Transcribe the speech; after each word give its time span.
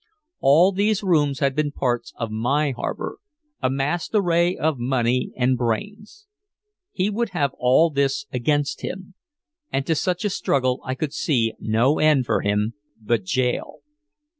All 0.39 0.71
these 0.71 1.03
rooms 1.03 1.41
had 1.41 1.55
been 1.55 1.71
parts 1.71 2.11
of 2.17 2.31
my 2.31 2.71
harbor 2.71 3.19
a 3.61 3.69
massed 3.69 4.15
array 4.15 4.57
of 4.57 4.79
money 4.79 5.31
and 5.37 5.55
brains. 5.55 6.25
He 6.91 7.11
would 7.11 7.29
have 7.37 7.51
all 7.59 7.91
this 7.91 8.25
against 8.33 8.81
him. 8.81 9.13
And 9.71 9.85
to 9.85 9.93
such 9.93 10.25
a 10.25 10.31
struggle 10.31 10.81
I 10.83 10.95
could 10.95 11.13
see 11.13 11.53
no 11.59 11.99
end 11.99 12.25
for 12.25 12.41
him 12.41 12.73
but 12.99 13.25
jail. 13.25 13.81